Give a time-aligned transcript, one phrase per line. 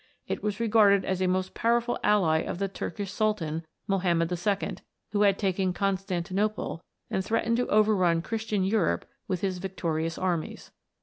[0.27, 4.77] It was regarded as a most powerful ally of the Turkish Sultan, Mohammed II.,
[5.11, 10.71] who had taken Constantinople, and threatened to overrun Christian Europe with his victorious armies.